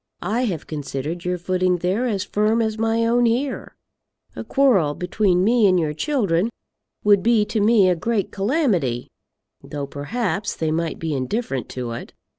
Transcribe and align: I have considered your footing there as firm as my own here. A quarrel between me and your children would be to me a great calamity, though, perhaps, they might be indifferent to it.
I 0.23 0.45
have 0.45 0.65
considered 0.65 1.25
your 1.25 1.37
footing 1.37 1.75
there 1.77 2.07
as 2.07 2.23
firm 2.23 2.59
as 2.59 2.79
my 2.79 3.05
own 3.05 3.25
here. 3.27 3.75
A 4.35 4.43
quarrel 4.43 4.95
between 4.95 5.43
me 5.43 5.67
and 5.67 5.79
your 5.79 5.93
children 5.93 6.49
would 7.03 7.21
be 7.21 7.45
to 7.45 7.59
me 7.61 7.87
a 7.87 7.95
great 7.95 8.31
calamity, 8.31 9.11
though, 9.63 9.85
perhaps, 9.85 10.55
they 10.55 10.71
might 10.71 10.97
be 10.97 11.13
indifferent 11.13 11.69
to 11.69 11.91
it. 11.91 12.13